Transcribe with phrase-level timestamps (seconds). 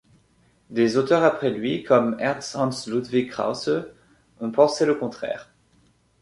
[0.71, 3.91] Des auteurs après lui, comme Ernst Hans Ludwig Krause,
[4.39, 5.53] ont pensé le contraire.